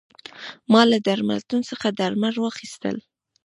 ما 0.71 0.81
له 0.91 0.97
درملتون 1.07 1.61
څخه 1.69 1.87
درمل 1.99 2.35
واخیستل. 2.39 2.97